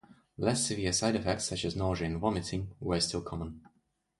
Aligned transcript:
Less 0.35 0.65
severe 0.65 0.93
side-effects 0.93 1.45
such 1.45 1.63
as 1.63 1.75
nausea 1.75 2.07
and 2.07 2.19
vomiting 2.19 2.73
were 2.79 2.99
still 2.99 3.21
common. 3.21 3.61